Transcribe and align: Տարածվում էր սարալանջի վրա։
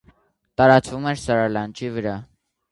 Տարածվում 0.61 1.05
էր 1.13 1.21
սարալանջի 1.27 1.95
վրա։ 1.99 2.19